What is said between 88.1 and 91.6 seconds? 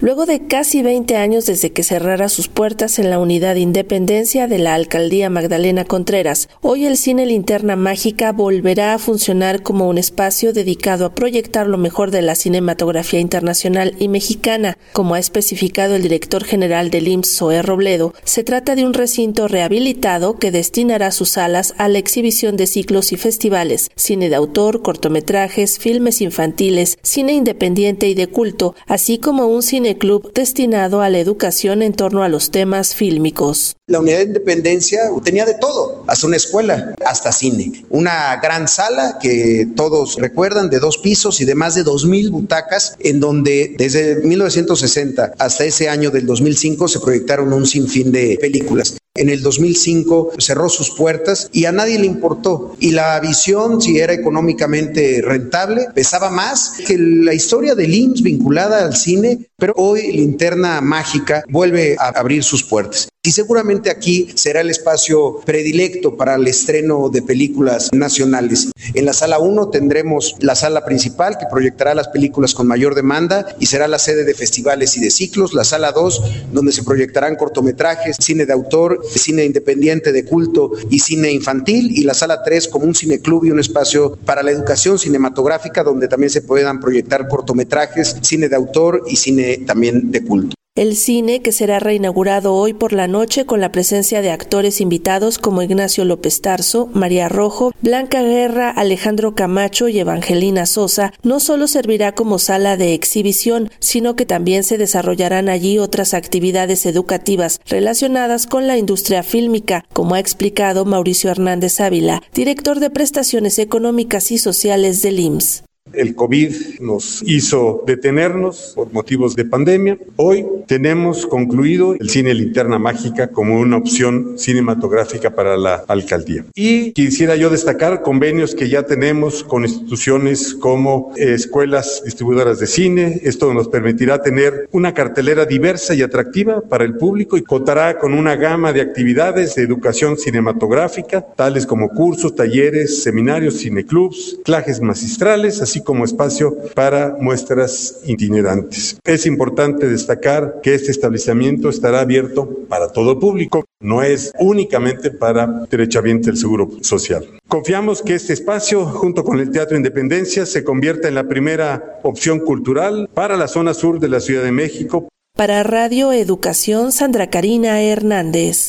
cine de autor y cine también de culto. El cine, que